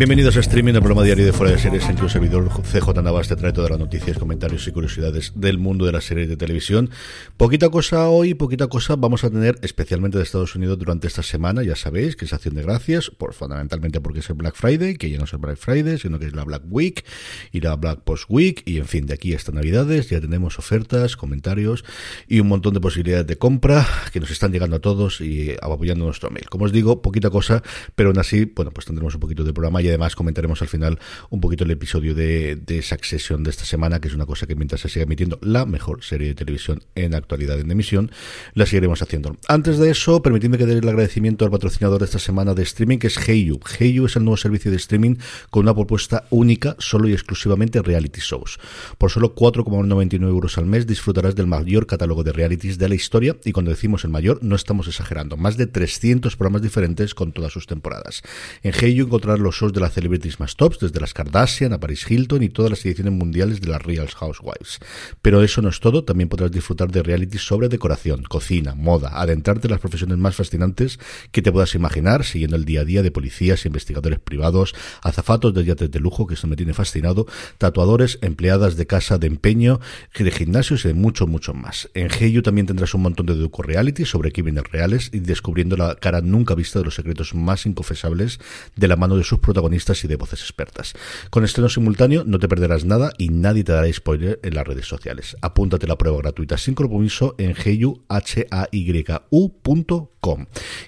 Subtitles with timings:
[0.00, 3.02] Bienvenidos a Streaming, el programa diario de Fuera de Series en que un servidor CJ
[3.02, 6.38] Navas te trae todas las noticias, comentarios y curiosidades del mundo de las series de
[6.38, 6.88] televisión.
[7.36, 11.62] Poquita cosa hoy, poquita cosa vamos a tener, especialmente de Estados Unidos durante esta semana,
[11.64, 15.10] ya sabéis, que es acción de gracias, por, fundamentalmente porque es el Black Friday, que
[15.10, 17.04] ya no es el Black Friday, sino que es la Black Week
[17.52, 21.14] y la Black Post Week, y en fin, de aquí hasta Navidades ya tenemos ofertas,
[21.18, 21.84] comentarios
[22.26, 26.06] y un montón de posibilidades de compra que nos están llegando a todos y apoyando
[26.06, 26.48] nuestro mail.
[26.48, 27.62] Como os digo, poquita cosa,
[27.94, 30.98] pero aún así, bueno, pues tendremos un poquito de programa y además comentaremos al final
[31.30, 34.54] un poquito el episodio de, de Succession de esta semana, que es una cosa que
[34.54, 38.10] mientras se siga emitiendo la mejor serie de televisión en actualidad en emisión,
[38.54, 39.36] la seguiremos haciendo.
[39.48, 42.98] Antes de eso, permitidme que dé el agradecimiento al patrocinador de esta semana de streaming,
[42.98, 43.60] que es Heyu.
[43.78, 45.16] Heyu es el nuevo servicio de streaming
[45.50, 48.58] con una propuesta única, solo y exclusivamente reality shows.
[48.98, 53.36] Por solo 4,99 euros al mes disfrutarás del mayor catálogo de realities de la historia
[53.44, 57.52] y cuando decimos el mayor no estamos exagerando, más de 300 programas diferentes con todas
[57.52, 58.22] sus temporadas.
[58.62, 62.08] En Heyu encontrarás los shows de la celebrities más tops, desde las Kardashian a Paris
[62.08, 64.78] Hilton y todas las ediciones mundiales de las Real Housewives.
[65.22, 69.66] Pero eso no es todo, también podrás disfrutar de realities sobre decoración, cocina, moda, adentrarte
[69.66, 70.98] en las profesiones más fascinantes
[71.32, 75.64] que te puedas imaginar, siguiendo el día a día de policías, investigadores privados, azafatos de
[75.64, 77.26] yates de lujo, que eso me tiene fascinado,
[77.58, 79.80] tatuadores, empleadas de casa de empeño,
[80.18, 81.88] de gimnasios y de mucho, mucho más.
[81.94, 85.94] En Heyu también tendrás un montón de docu reality sobre crímenes reales y descubriendo la
[85.94, 88.40] cara nunca vista de los secretos más inconfesables
[88.76, 90.94] de la mano de sus protagonistas y de voces expertas.
[91.30, 94.86] Con estreno simultáneo no te perderás nada y nadie te dará spoiler en las redes
[94.86, 95.36] sociales.
[95.42, 98.06] Apúntate la prueba gratuita sin compromiso en heyu.com.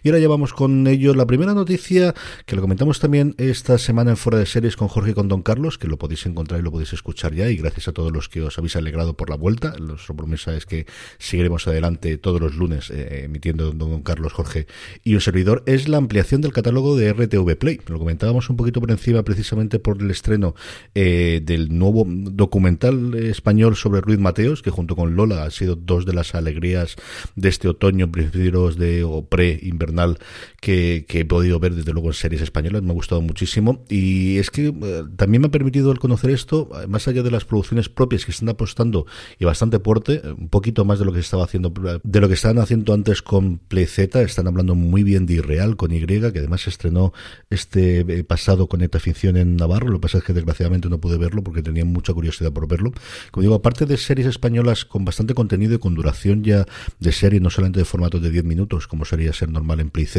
[0.03, 1.15] Y ahora ya vamos con ello.
[1.15, 5.13] La primera noticia que lo comentamos también esta semana en Fuera de Series con Jorge
[5.13, 7.49] y con Don Carlos, que lo podéis encontrar y lo podéis escuchar ya.
[7.49, 9.75] Y gracias a todos los que os habéis alegrado por la vuelta.
[9.81, 10.87] Nuestra promesa es que
[11.19, 14.67] seguiremos adelante todos los lunes eh, emitiendo Don, Carlos, Jorge
[15.03, 15.63] y un servidor.
[15.67, 17.81] Es la ampliación del catálogo de RTV Play.
[17.87, 20.55] Lo comentábamos un poquito por encima precisamente por el estreno
[20.95, 26.07] eh, del nuevo documental español sobre Ruiz Mateos, que junto con Lola ha sido dos
[26.07, 26.97] de las alegrías
[27.35, 30.19] de este otoño, principios de o pre-invernal
[30.61, 32.83] que, he podido ver desde luego en series españolas.
[32.83, 36.71] Me ha gustado muchísimo y es que eh, también me ha permitido el conocer esto,
[36.89, 39.07] más allá de las producciones propias que están apostando
[39.39, 42.35] y bastante fuerte, un poquito más de lo que se estaba haciendo, de lo que
[42.35, 46.67] estaban haciendo antes con Playz, están hablando muy bien de Irreal con Y, que además
[46.67, 47.13] estrenó
[47.51, 49.89] este eh, pasado con esta ficción en Navarro.
[49.89, 52.93] Lo que pasa es que desgraciadamente no pude verlo porque tenía mucha curiosidad por verlo.
[53.31, 56.67] Como digo, aparte de series españolas con bastante contenido y con duración ya
[57.01, 60.13] de serie, no solamente de formato de 10 minutos, como sería ser normal en Playz,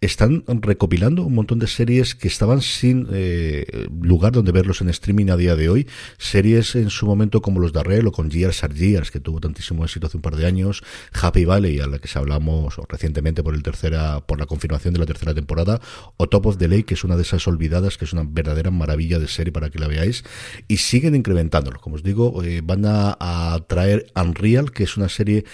[0.00, 5.28] están recopilando un montón de series que estaban sin eh, lugar donde verlos en streaming
[5.30, 5.86] a día de hoy.
[6.18, 9.40] Series en su momento como los de Arrel o con Gears Are Gears, que tuvo
[9.40, 13.54] tantísimo éxito hace un par de años, Happy Valley, a la que hablamos recientemente por
[13.54, 15.80] el tercera, por la confirmación de la tercera temporada,
[16.16, 19.18] o Top of the Lake, que es una de esas que es una verdadera maravilla
[19.18, 20.24] de serie para que la veáis,
[20.68, 21.80] y siguen incrementándolo.
[21.80, 25.44] Como os digo, eh, van a, a traer Unreal, que es una serie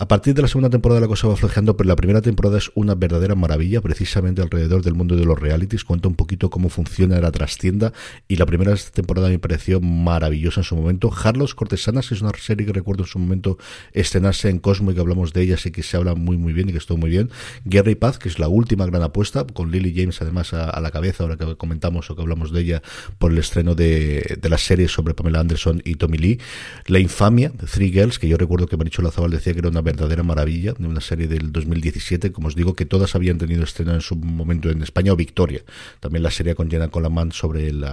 [0.00, 2.70] A partir de la segunda temporada la cosa va flojeando, pero la primera temporada es
[2.76, 5.82] una verdadera maravilla, precisamente alrededor del mundo de los realities.
[5.82, 7.92] Cuenta un poquito cómo funciona la trastienda
[8.28, 11.10] y la primera temporada me pareció maravillosa en su momento.
[11.12, 13.58] Harlos Cortesanas, que es una serie que recuerdo en su momento
[13.92, 16.68] estrenarse en Cosmo y que hablamos de ella, sé que se habla muy muy bien
[16.68, 17.30] y que estuvo muy bien.
[17.64, 20.90] Guerra y Paz, que es la última gran apuesta, con Lily James además a, la
[20.92, 22.82] cabeza, ahora que comentamos o que hablamos de ella
[23.18, 26.40] por el estreno de, de la serie sobre Pamela Anderson y Tommy Lee.
[26.86, 30.22] La infamia, Three Girls, que yo recuerdo que Marichu Lazabal decía que era una verdadera
[30.22, 34.00] maravilla, de una serie del 2017, como os digo, que todas habían tenido estreno en
[34.00, 35.62] su momento en España o Victoria.
[36.00, 37.84] También la serie con Jenna Coleman sobre el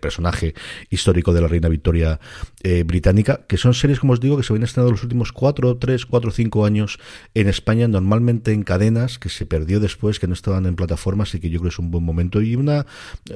[0.00, 0.54] personaje
[0.90, 2.20] histórico de la reina Victoria
[2.62, 5.76] eh, británica, que son series, como os digo, que se habían estrenado los últimos cuatro,
[5.76, 6.98] tres, cuatro, cinco años
[7.34, 11.40] en España, normalmente en cadenas, que se perdió después, que no estaban en plataformas y
[11.40, 12.67] que yo creo que es un buen momento y una,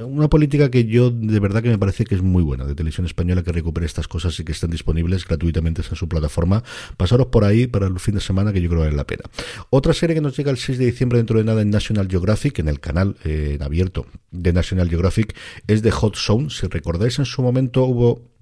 [0.03, 3.05] una política que yo de verdad que me parece que es muy buena de televisión
[3.05, 6.63] española que recupere estas cosas y que estén disponibles gratuitamente en su plataforma.
[6.97, 9.23] Pasaros por ahí para el fin de semana que yo creo que vale la pena.
[9.69, 12.59] Otra serie que nos llega el 6 de diciembre dentro de nada en National Geographic,
[12.59, 15.35] en el canal eh, en abierto de National Geographic,
[15.67, 16.49] es de Hot Zone.
[16.49, 18.32] Si recordáis, en su momento hubo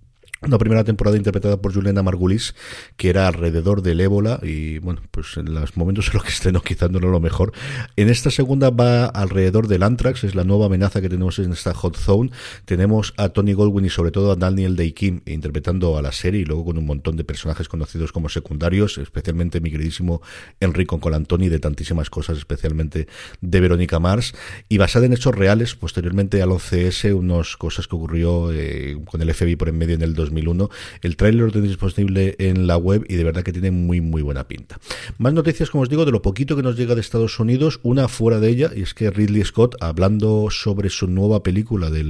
[0.44, 2.56] una primera temporada interpretada por Juliana Margulis,
[2.98, 6.62] que era alrededor del ébola, y bueno, pues en los momentos en los que estrenó
[6.62, 7.52] quizás no era lo mejor.
[7.96, 11.76] En esta segunda va alrededor del Anthrax, es la nueva amenaza que tenemos en esta
[11.76, 12.32] Hot Zone.
[12.66, 16.42] Tenemos a Tony Goldwyn y sobre todo a Daniel Day Kim interpretando a la serie,
[16.42, 20.24] y luego con un montón de personajes conocidos como secundarios, especialmente mi queridísimo
[20.60, 23.08] Enrico Colantoni, de tantísimas cosas, especialmente
[23.42, 24.34] de Verónica Mars,
[24.70, 29.32] y basada en hechos reales, posteriormente al OCS, unas cosas que ocurrió eh, con el
[29.32, 30.69] FBI por en medio en el 2000 2001.
[31.01, 34.22] El tráiler lo tenéis disponible en la web y de verdad que tiene muy muy
[34.22, 34.80] buena pinta.
[35.18, 38.07] Más noticias, como os digo, de lo poquito que nos llega de Estados Unidos, una
[38.07, 42.04] fuera de ella, y es que Ridley Scott, hablando sobre su nueva película de,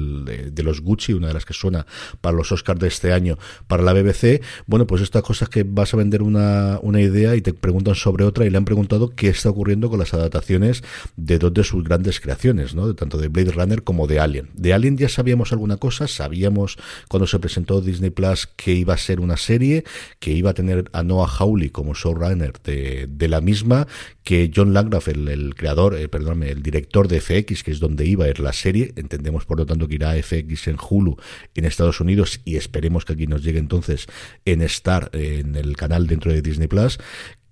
[0.63, 1.85] los Gucci, una de las que suena
[2.21, 3.37] para los Oscars de este año,
[3.67, 7.41] para la BBC, bueno, pues estas cosas que vas a vender una, una idea y
[7.41, 10.83] te preguntan sobre otra y le han preguntado qué está ocurriendo con las adaptaciones
[11.15, 12.93] de dos de sus grandes creaciones, ¿no?
[12.93, 14.49] tanto de Blade Runner como de Alien.
[14.53, 16.77] De Alien ya sabíamos alguna cosa, sabíamos
[17.07, 18.10] cuando se presentó Disney
[18.55, 19.83] que iba a ser una serie,
[20.19, 23.87] que iba a tener a Noah Hawley como showrunner de, de la misma,
[24.23, 28.25] que John Landgraf, el, creador, eh, perdón, el director de FX, que es donde iba
[28.25, 31.17] a ir la serie, entendemos por lo tanto que irá a FX en Hulu
[31.55, 34.07] en Estados Unidos y esperemos que aquí nos llegue entonces
[34.45, 36.99] en Star, en el canal dentro de Disney Plus,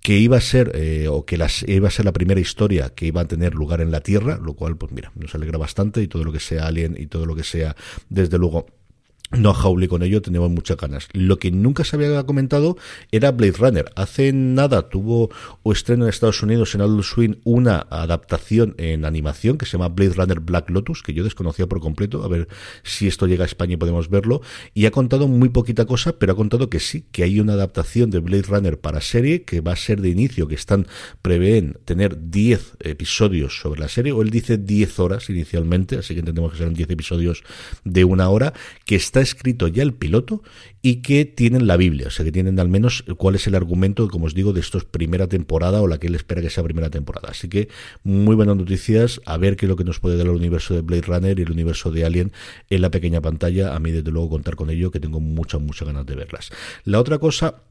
[0.02, 3.06] que iba a ser eh, o que las, iba a ser la primera historia que
[3.06, 6.08] iba a tener lugar en la Tierra, lo cual pues mira, nos alegra bastante y
[6.08, 7.76] todo lo que sea Alien y todo lo que sea
[8.08, 8.66] desde luego
[9.32, 11.08] no Howley con ello, tenemos muchas ganas.
[11.12, 12.76] Lo que nunca se había comentado
[13.12, 13.92] era Blade Runner.
[13.94, 15.30] Hace nada tuvo
[15.62, 19.88] o estreno en Estados Unidos en Adult Swing una adaptación en animación que se llama
[19.88, 22.48] Blade Runner Black Lotus, que yo desconocía por completo, a ver
[22.82, 24.42] si esto llega a España y podemos verlo.
[24.74, 28.10] Y ha contado muy poquita cosa, pero ha contado que sí, que hay una adaptación
[28.10, 30.86] de Blade Runner para serie que va a ser de inicio, que están,
[31.22, 36.20] prevén tener 10 episodios sobre la serie, o él dice 10 horas inicialmente, así que
[36.20, 37.44] entendemos que serán 10 episodios
[37.84, 38.52] de una hora,
[38.84, 40.42] que está escrito ya el piloto
[40.82, 44.08] y que tienen la Biblia, o sea que tienen al menos cuál es el argumento,
[44.08, 46.90] como os digo, de estos primera temporada o la que él espera que sea primera
[46.90, 47.28] temporada.
[47.30, 47.68] Así que
[48.02, 50.82] muy buenas noticias, a ver qué es lo que nos puede dar el universo de
[50.82, 52.32] Blade Runner y el universo de Alien
[52.68, 53.74] en la pequeña pantalla.
[53.74, 56.50] A mí desde luego contar con ello, que tengo muchas, muchas ganas de verlas.
[56.84, 57.62] La otra cosa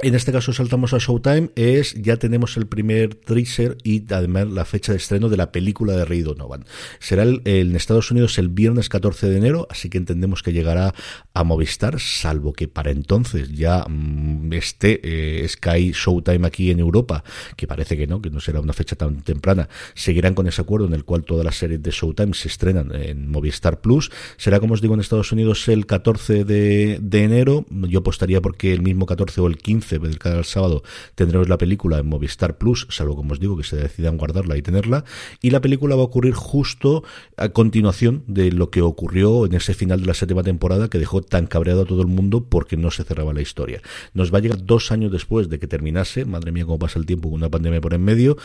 [0.00, 4.64] en este caso saltamos a Showtime, es ya tenemos el primer teaser y además la
[4.64, 6.64] fecha de estreno de la película de Ray Donovan.
[6.98, 10.94] Será en Estados Unidos el viernes 14 de enero, así que entendemos que llegará
[11.34, 17.22] a Movistar, salvo que para entonces ya mm, esté eh, Sky Showtime aquí en Europa,
[17.56, 19.68] que parece que no, que no será una fecha tan temprana.
[19.94, 23.30] Seguirán con ese acuerdo en el cual todas las series de Showtime se estrenan en
[23.30, 24.10] Movistar Plus.
[24.36, 27.66] Será, como os digo, en Estados Unidos el 14 de, de enero.
[27.70, 30.82] Yo apostaría porque el mismo 14 o el 15 del sábado
[31.14, 34.62] tendremos la película en Movistar Plus, salvo como os digo que se decidan guardarla y
[34.62, 35.04] tenerla,
[35.40, 37.04] y la película va a ocurrir justo
[37.36, 41.22] a continuación de lo que ocurrió en ese final de la séptima temporada que dejó
[41.22, 43.80] tan cabreado a todo el mundo porque no se cerraba la historia.
[44.14, 47.06] Nos va a llegar dos años después de que terminase, madre mía cómo pasa el
[47.06, 48.36] tiempo con una pandemia por en medio,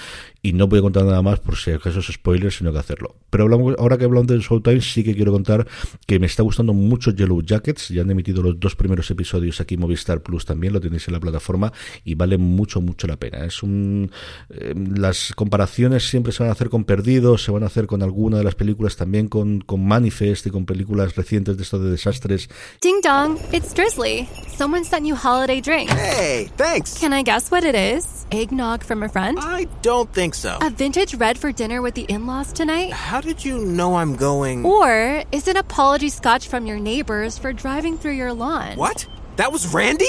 [0.41, 3.15] y no voy a contar nada más por si acaso es spoilers, sino que hacerlo.
[3.29, 5.67] Pero hablamos, ahora que hablamos de Showtime, sí que quiero contar
[6.05, 9.75] que me está gustando mucho Yellow Jackets, ya han emitido los dos primeros episodios aquí
[9.75, 11.71] en Movistar Plus también, lo tenéis en la plataforma
[12.03, 13.45] y vale mucho, mucho la pena.
[13.45, 14.11] Es un,
[14.49, 18.03] eh, las comparaciones siempre se van a hacer con Perdidos, se van a hacer con
[18.03, 21.91] alguna de las películas también con, con Manifest y con películas recientes de estos de
[21.91, 22.49] desastres.
[22.81, 24.27] Ding dong, it's Drizzly.
[24.57, 25.93] Someone sent you holiday drinks.
[25.93, 26.97] Hey, thanks.
[26.99, 28.25] Can I guess what it is?
[28.31, 29.37] Eggnog from a friend?
[29.39, 30.57] I don't think so.
[30.61, 32.91] A vintage red for dinner with the in-laws tonight?
[32.91, 34.65] How did you know I'm going?
[34.65, 38.77] Or is it apology scotch from your neighbors for driving through your lawn?
[38.77, 39.07] What?
[39.37, 40.05] That was Randy?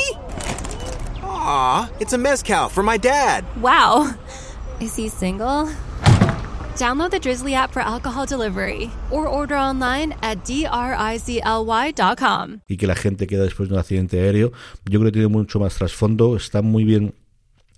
[1.48, 3.42] Aw, it's a mezcal for my dad.
[3.62, 4.10] Wow.
[4.80, 5.70] Is he single?
[6.76, 11.00] Download the Drizzly app for alcohol delivery or order online at drizly.com.
[12.68, 14.52] y que la gente queda después de un accidente aéreo.
[14.84, 17.14] Yo creo que tiene mucho más trasfondo, está muy bien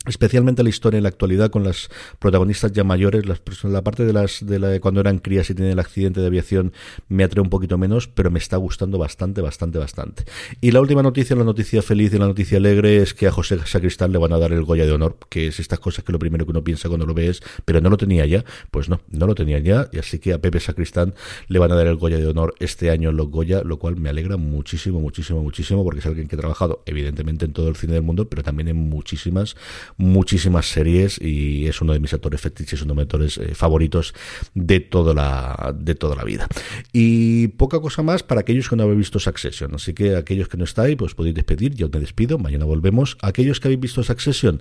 [0.07, 4.15] especialmente la historia en la actualidad con las protagonistas ya mayores las la parte de
[4.15, 6.73] las de, la, de cuando eran crías y tienen el accidente de aviación
[7.09, 10.25] me atrae un poquito menos pero me está gustando bastante bastante bastante.
[10.63, 13.59] Y la última noticia la noticia feliz y la noticia alegre es que a José
[13.67, 16.19] Sacristán le van a dar el Goya de honor que es estas cosas que lo
[16.19, 18.43] primero que uno piensa cuando lo ves pero no lo tenía ya.
[18.71, 21.13] Pues no no lo tenía ya y así que a Pepe Sacristán
[21.49, 23.97] le van a dar el Goya de honor este año en los Goya lo cual
[23.97, 27.77] me alegra muchísimo muchísimo muchísimo porque es alguien que ha trabajado evidentemente en todo el
[27.77, 29.57] cine del mundo pero también en muchísimas
[30.01, 34.15] muchísimas series y es uno de mis actores fetiches, uno de mis actores eh, favoritos
[34.55, 36.49] de toda la de toda la vida.
[36.93, 40.57] Y poca cosa más para aquellos que no habéis visto Succession, así que aquellos que
[40.57, 43.19] no estáis, pues podéis despedir, yo me despido, mañana volvemos.
[43.21, 44.61] Aquellos que habéis visto Succession,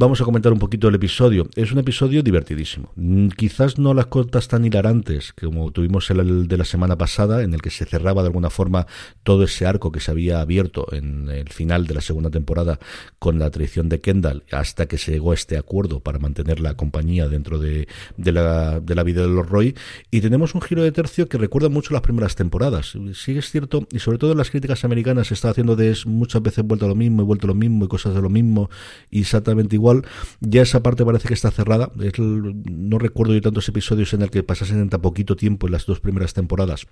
[0.00, 1.48] Vamos a comentar un poquito el episodio.
[1.56, 2.92] Es un episodio divertidísimo.
[2.94, 7.52] Mm, Quizás no las cortas tan hilarantes como tuvimos el, de la semana pasada, en
[7.52, 8.86] el que se cerraba de alguna forma
[9.24, 12.78] todo ese arco que se había abierto en el final de la segunda temporada
[13.18, 16.74] con la traición de Kendall, hasta que se llegó a este acuerdo para mantener la
[16.74, 17.88] compañía dentro de,
[18.18, 19.74] la, de la vida de los Roy.
[20.12, 22.96] Y tenemos un giro de tercio que recuerda mucho las primeras temporadas.
[23.14, 26.40] Sí es cierto, y sobre todo las críticas americanas se está haciendo de es muchas
[26.40, 28.70] veces vuelto a lo mismo y vuelto a lo mismo y cosas de lo mismo
[29.10, 29.87] exactamente igual
[30.40, 31.92] ya esa parte parece que está cerrada.
[32.18, 35.86] No recuerdo yo tantos episodios en el que pasasen en tan poquito tiempo en las
[35.86, 36.86] dos primeras temporadas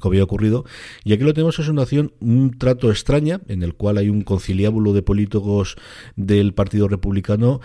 [0.00, 0.64] que había ocurrido
[1.02, 4.22] y aquí lo tenemos es una acción un trato extraña en el cual hay un
[4.22, 5.76] conciliábulo de políticos
[6.14, 7.60] del Partido Republicano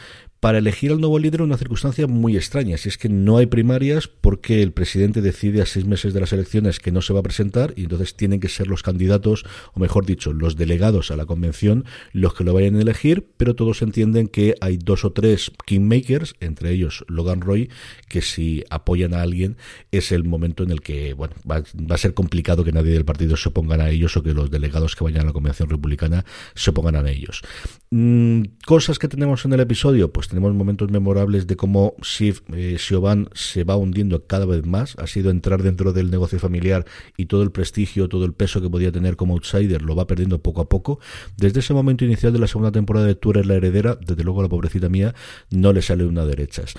[0.46, 2.78] para elegir al nuevo líder una circunstancia muy extraña.
[2.78, 6.34] Si es que no hay primarias porque el presidente decide a seis meses de las
[6.34, 9.80] elecciones que no se va a presentar y entonces tienen que ser los candidatos, o
[9.80, 13.82] mejor dicho, los delegados a la convención los que lo vayan a elegir, pero todos
[13.82, 17.72] entienden que hay dos o tres kingmakers, entre ellos Logan Roy,
[18.08, 19.58] que si apoyan a alguien
[19.92, 23.04] es el momento en el que bueno va, va a ser complicado que nadie del
[23.04, 26.24] partido se opongan a ellos o que los delegados que vayan a la convención republicana
[26.54, 27.42] se opongan a ellos.
[27.90, 32.76] Mm, cosas que tenemos en el episodio, pues tenemos momentos memorables de cómo Shiv eh,
[32.78, 34.98] se va hundiendo cada vez más.
[34.98, 36.84] Ha sido entrar dentro del negocio familiar
[37.16, 40.42] y todo el prestigio, todo el peso que podía tener como outsider lo va perdiendo
[40.42, 41.00] poco a poco.
[41.38, 44.42] Desde ese momento inicial de la segunda temporada de Tú eres la heredera, desde luego
[44.42, 45.16] la pobrecita mía
[45.52, 46.76] no le sale una derechas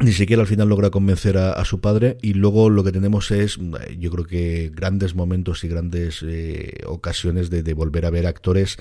[0.00, 3.30] ni siquiera al final logra convencer a, a, su padre y luego lo que tenemos
[3.30, 8.10] es eh, yo creo que grandes momentos y grandes eh, ocasiones de, de, volver a
[8.10, 8.76] ver actores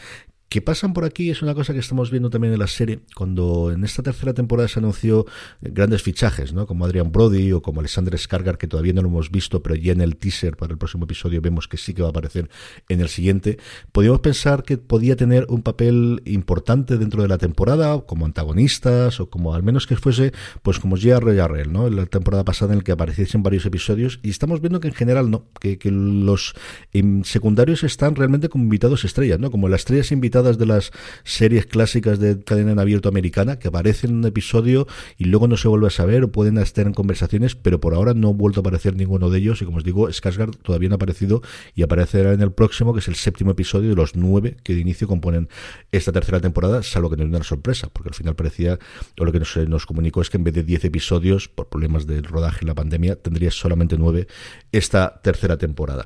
[0.53, 3.72] que pasan por aquí es una cosa que estamos viendo también en la serie cuando
[3.72, 5.25] en esta tercera temporada se anunció
[5.62, 6.67] grandes fichajes ¿no?
[6.67, 9.93] como Adrian Brody o como Alexander Skargar que todavía no lo hemos visto pero ya
[9.93, 12.51] en el teaser para el próximo episodio vemos que sí que va a aparecer
[12.88, 13.57] en el siguiente
[13.91, 19.31] podíamos pensar que podía tener un papel importante dentro de la temporada como antagonistas o
[19.31, 21.36] como al menos que fuese pues como J.R.
[21.36, 21.89] Jarrell ¿no?
[21.89, 25.31] la temporada pasada en el que apareciesen varios episodios y estamos viendo que en general
[25.31, 26.53] no que, que los
[26.91, 29.50] em, secundarios están realmente como invitados estrellas ¿no?
[29.50, 30.12] como las estrellas
[30.44, 30.92] de las
[31.24, 35.58] series clásicas de cadena en abierto americana que aparecen en un episodio y luego no
[35.58, 38.60] se vuelve a saber o pueden estar en conversaciones, pero por ahora no ha vuelto
[38.60, 41.42] a aparecer ninguno de ellos y como os digo, Skarsgård todavía no ha aparecido
[41.76, 44.82] y aparecerá en el próximo, que es el séptimo episodio de los nueve que de
[44.82, 45.50] inicio componen
[45.92, 48.80] esta tercera temporada, salvo que no es una sorpresa, porque al final parecía,
[49.20, 52.06] o lo que nos, nos comunicó es que en vez de diez episodios, por problemas
[52.08, 54.28] del rodaje y la pandemia, tendría solamente nueve
[54.72, 56.06] esta tercera temporada.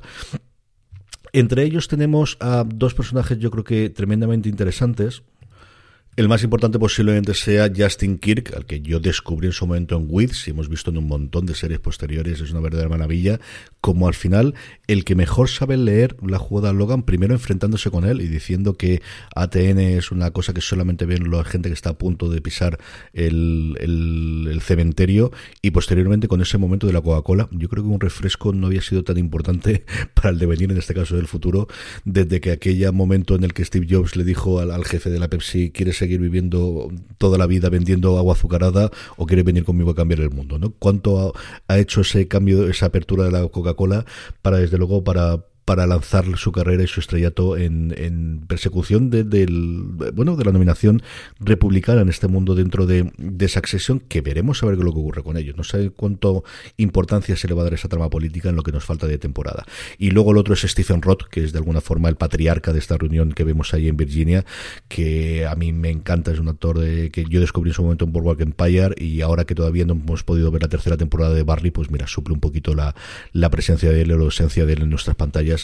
[1.32, 5.22] Entre ellos tenemos a dos personajes yo creo que tremendamente interesantes.
[6.18, 10.08] El más importante posiblemente sea Justin Kirk, al que yo descubrí en su momento en
[10.08, 13.38] Wiz, y hemos visto en un montón de series posteriores, es una verdadera maravilla,
[13.80, 14.56] como al final
[14.88, 19.00] el que mejor sabe leer la jugada Logan, primero enfrentándose con él y diciendo que
[19.36, 22.80] ATN es una cosa que solamente ven la gente que está a punto de pisar
[23.12, 25.30] el, el, el cementerio,
[25.62, 28.82] y posteriormente con ese momento de la Coca-Cola, yo creo que un refresco no había
[28.82, 29.84] sido tan importante
[30.14, 31.68] para el devenir, en este caso del futuro,
[32.04, 35.20] desde que aquel momento en el que Steve Jobs le dijo al, al jefe de
[35.20, 39.64] la Pepsi, ¿quieres seguir seguir viviendo toda la vida vendiendo agua azucarada o quiere venir
[39.64, 40.72] conmigo a cambiar el mundo, ¿no?
[40.78, 41.32] ¿Cuánto ha,
[41.68, 44.06] ha hecho ese cambio, esa apertura de la Coca-Cola
[44.40, 49.82] para, desde luego, para para lanzar su carrera y su estrellato en, persecución de, del,
[50.14, 51.02] bueno, de la nominación
[51.40, 55.22] republicana en este mundo dentro de, de Succession, que veremos a ver lo que ocurre
[55.22, 55.58] con ellos.
[55.58, 56.42] No sé cuánto
[56.78, 59.18] importancia se le va a dar esa trama política en lo que nos falta de
[59.18, 59.66] temporada.
[59.98, 62.78] Y luego el otro es Stephen Roth, que es de alguna forma el patriarca de
[62.78, 64.46] esta reunión que vemos ahí en Virginia,
[64.88, 68.06] que a mí me encanta, es un actor de, que yo descubrí en su momento
[68.06, 71.42] en Boardwalk Empire y ahora que todavía no hemos podido ver la tercera temporada de
[71.42, 72.94] Barry, pues mira, suple un poquito la,
[73.32, 75.57] la presencia de él o la ausencia de él en nuestras pantallas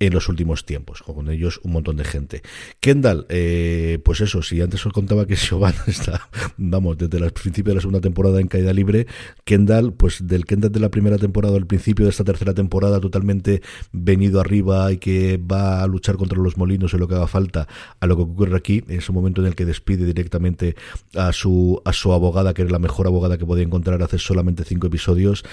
[0.00, 2.42] en los últimos tiempos, con ellos un montón de gente.
[2.80, 7.72] Kendall, eh, pues eso, si antes os contaba que Siobhan está, vamos, desde el principio
[7.72, 9.06] de la segunda temporada en caída libre,
[9.44, 13.62] Kendall, pues del Kendall de la primera temporada al principio de esta tercera temporada, totalmente
[13.92, 17.66] venido arriba y que va a luchar contra los molinos en lo que haga falta,
[18.00, 20.76] a lo que ocurre aquí, en ese momento en el que despide directamente
[21.14, 24.64] a su, a su abogada, que era la mejor abogada que podía encontrar hace solamente
[24.64, 25.44] cinco episodios,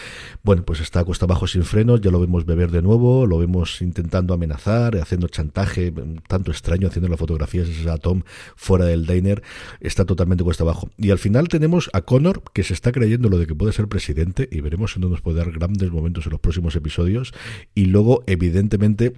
[0.43, 3.37] bueno, pues está a cuesta abajo sin frenos, ya lo vemos beber de nuevo, lo
[3.37, 5.93] vemos intentando amenazar, haciendo chantaje,
[6.27, 8.23] tanto extraño haciendo las fotografías a Tom
[8.55, 9.43] fuera del diner,
[9.79, 10.89] está totalmente cuesta abajo.
[10.97, 13.87] Y al final tenemos a Connor que se está creyendo lo de que puede ser
[13.87, 17.33] presidente y veremos si no nos puede dar grandes momentos en los próximos episodios.
[17.73, 19.13] Y luego, evidentemente,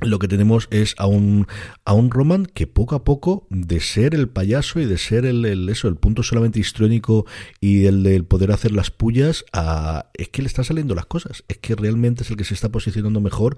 [0.00, 1.46] lo que tenemos es a un,
[1.84, 5.44] a un Roman que poco a poco, de ser el payaso y de ser el,
[5.44, 7.26] el eso, el punto solamente histriónico
[7.60, 11.42] y el del poder hacer las pullas, a, es que le están saliendo las cosas.
[11.48, 13.56] Es que realmente es el que se está posicionando mejor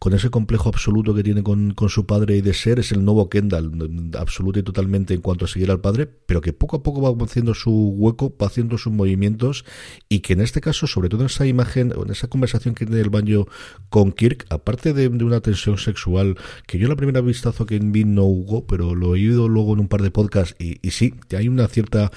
[0.00, 2.80] con ese complejo absoluto que tiene con, con su padre y de ser.
[2.80, 6.52] Es el nuevo Kendall, absoluto y totalmente en cuanto a seguir al padre, pero que
[6.52, 9.64] poco a poco va haciendo su hueco, va haciendo sus movimientos
[10.08, 13.00] y que en este caso, sobre todo en esa imagen, en esa conversación que tiene
[13.00, 13.46] el baño
[13.88, 18.24] con Kirk, aparte de una tensión sexual, que yo la primera vistazo que vi no
[18.24, 21.68] hubo, pero lo he oído luego en un par de podcasts y, sí, hay una
[21.68, 22.10] cierta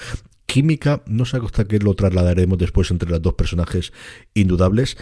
[0.46, 3.92] química, no sé hasta qué lo trasladaremos después entre los dos personajes
[4.34, 4.96] indudables,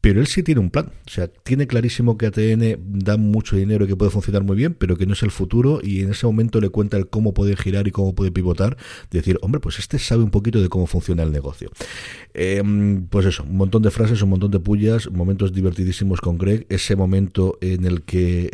[0.00, 0.92] pero él sí tiene un plan.
[1.06, 4.74] O sea, tiene clarísimo que ATN da mucho dinero y que puede funcionar muy bien,
[4.74, 5.80] pero que no es el futuro.
[5.82, 8.78] Y en ese momento le cuenta el cómo puede girar y cómo puede pivotar.
[9.10, 11.70] Decir, hombre, pues este sabe un poquito de cómo funciona el negocio.
[12.32, 16.66] Em, pues eso, un montón de frases, un montón de pullas, momentos divertidísimos con Greg.
[16.70, 18.46] Ese momento en el que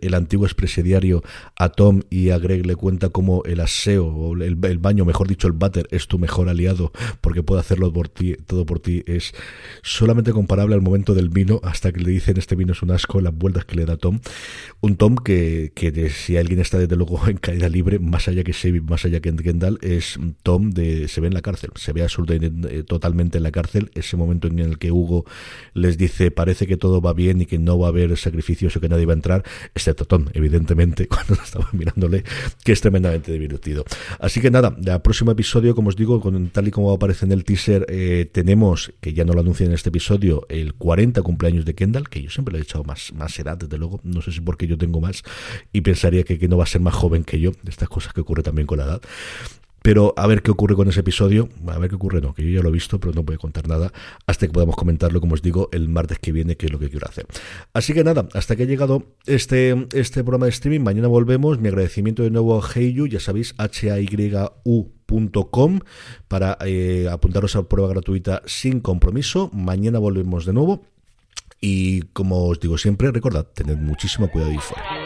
[0.00, 1.24] el, antiguo expresidiario
[1.56, 5.26] a Tom y a Greg le cuenta cómo el aseo, o el, el baño, mejor
[5.26, 9.02] dicho, el váter, es tu mejor aliado porque puede hacerlo por ti, todo por ti.
[9.06, 9.34] Es
[9.82, 13.20] solamente comparable al momento del vino hasta que le dicen este vino es un asco,
[13.20, 14.20] las vueltas que le da Tom.
[14.80, 18.52] Un Tom que, que si alguien está desde luego en caída libre, más allá que
[18.52, 22.02] Sebi, más allá que Kendall, es Tom de se ve en la cárcel, se ve
[22.02, 23.90] absolutamente eh, totalmente en la cárcel.
[23.94, 25.24] Ese momento en el que Hugo
[25.72, 28.80] les dice parece que todo va bien y que no va a haber sacrificios o
[28.80, 32.22] que nadie va a entrar, excepto Tom, evidentemente, cuando estaba mirándole,
[32.62, 33.84] que es tremendamente divertido.
[34.20, 37.32] Así que nada, el próximo episodio, como os digo, con, tal y como aparece en
[37.32, 41.64] el teaser, eh, tenemos, que ya no lo anuncian en este episodio, el 40 cumpleaños
[41.64, 44.32] de Kendall, que yo siempre le he echado más, más edad, desde luego, no sé
[44.32, 45.22] si porque yo tengo más
[45.72, 48.20] y pensaría que, que no va a ser más joven que yo, estas cosas que
[48.20, 49.02] ocurre también con la edad.
[49.84, 52.48] Pero a ver qué ocurre con ese episodio, a ver qué ocurre, no, que yo
[52.48, 53.92] ya lo he visto, pero no voy a contar nada
[54.26, 56.88] hasta que podamos comentarlo, como os digo, el martes que viene, que es lo que
[56.88, 57.26] quiero hacer.
[57.74, 61.68] Así que nada, hasta que ha llegado este, este programa de streaming, mañana volvemos, mi
[61.68, 65.00] agradecimiento de nuevo a Heyu, ya sabéis, H-A-Y-U.com
[66.28, 69.50] para eh, apuntaros a prueba gratuita sin compromiso.
[69.52, 70.86] Mañana volvemos de nuevo.
[71.60, 75.03] Y como os digo siempre, recordad, tened muchísimo cuidado y fuera.